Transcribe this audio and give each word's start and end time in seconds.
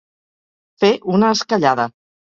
Fer 0.85 0.91
una 1.19 1.31
esquellada. 1.37 1.89